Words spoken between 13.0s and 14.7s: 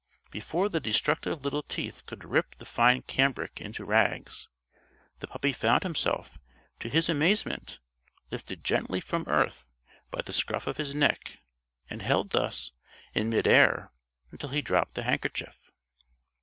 in midair, until he